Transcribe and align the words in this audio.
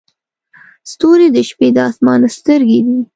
ستوري 0.91 1.27
د 1.35 1.37
شپې 1.49 1.67
د 1.75 1.77
اسمان 1.89 2.21
سترګې 2.37 2.79
دي. 2.85 2.97